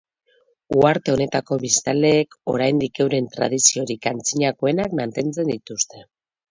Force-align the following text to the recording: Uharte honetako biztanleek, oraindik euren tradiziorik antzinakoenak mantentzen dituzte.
Uharte 0.77 1.13
honetako 1.15 1.57
biztanleek, 1.65 2.35
oraindik 2.55 3.05
euren 3.07 3.31
tradiziorik 3.37 4.13
antzinakoenak 4.15 4.99
mantentzen 5.03 5.55
dituzte. 5.57 6.09